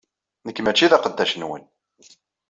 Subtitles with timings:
[0.45, 1.63] Nekk mačči d aqeddac-nwen.